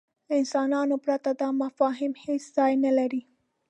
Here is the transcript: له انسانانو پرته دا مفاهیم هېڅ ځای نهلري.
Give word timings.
له 0.27 0.33
انسانانو 0.41 0.95
پرته 1.05 1.29
دا 1.41 1.49
مفاهیم 1.63 2.13
هېڅ 2.23 2.43
ځای 2.57 2.73
نهلري. 2.83 3.21